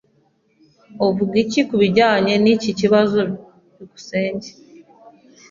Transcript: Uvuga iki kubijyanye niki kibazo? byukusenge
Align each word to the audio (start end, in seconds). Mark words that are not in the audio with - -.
Uvuga 1.07 1.35
iki 1.43 1.61
kubijyanye 1.69 2.33
niki 2.43 2.71
kibazo? 2.79 3.19
byukusenge 3.71 4.49